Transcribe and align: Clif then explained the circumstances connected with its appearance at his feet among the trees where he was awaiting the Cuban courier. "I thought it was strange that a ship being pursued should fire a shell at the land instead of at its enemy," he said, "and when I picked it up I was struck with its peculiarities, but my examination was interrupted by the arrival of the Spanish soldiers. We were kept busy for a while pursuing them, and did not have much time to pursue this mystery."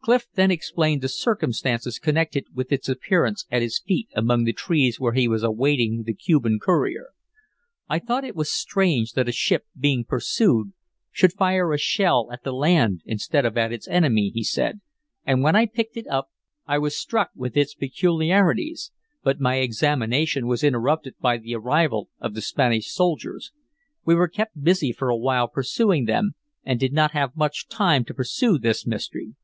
Clif 0.00 0.26
then 0.32 0.50
explained 0.50 1.02
the 1.02 1.08
circumstances 1.10 1.98
connected 1.98 2.46
with 2.54 2.72
its 2.72 2.88
appearance 2.88 3.44
at 3.50 3.60
his 3.60 3.78
feet 3.78 4.08
among 4.14 4.44
the 4.44 4.54
trees 4.54 4.98
where 4.98 5.12
he 5.12 5.28
was 5.28 5.42
awaiting 5.42 6.04
the 6.04 6.14
Cuban 6.14 6.58
courier. 6.62 7.08
"I 7.90 7.98
thought 7.98 8.24
it 8.24 8.34
was 8.34 8.50
strange 8.50 9.12
that 9.12 9.28
a 9.28 9.32
ship 9.32 9.66
being 9.78 10.06
pursued 10.06 10.72
should 11.10 11.34
fire 11.34 11.74
a 11.74 11.78
shell 11.78 12.30
at 12.32 12.42
the 12.42 12.54
land 12.54 13.02
instead 13.04 13.44
of 13.44 13.58
at 13.58 13.70
its 13.70 13.86
enemy," 13.86 14.30
he 14.34 14.42
said, 14.42 14.80
"and 15.26 15.42
when 15.42 15.54
I 15.54 15.66
picked 15.66 15.98
it 15.98 16.06
up 16.06 16.30
I 16.66 16.78
was 16.78 16.96
struck 16.96 17.28
with 17.36 17.54
its 17.54 17.74
peculiarities, 17.74 18.90
but 19.22 19.40
my 19.40 19.56
examination 19.56 20.46
was 20.46 20.64
interrupted 20.64 21.16
by 21.20 21.36
the 21.36 21.54
arrival 21.54 22.08
of 22.18 22.32
the 22.32 22.40
Spanish 22.40 22.90
soldiers. 22.94 23.52
We 24.06 24.14
were 24.14 24.28
kept 24.28 24.62
busy 24.64 24.90
for 24.90 25.10
a 25.10 25.18
while 25.18 25.48
pursuing 25.48 26.06
them, 26.06 26.32
and 26.64 26.80
did 26.80 26.94
not 26.94 27.10
have 27.10 27.36
much 27.36 27.68
time 27.68 28.06
to 28.06 28.14
pursue 28.14 28.58
this 28.58 28.86
mystery." 28.86 29.34